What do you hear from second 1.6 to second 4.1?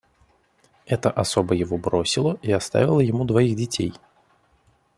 бросила и оставила ему двоих детей.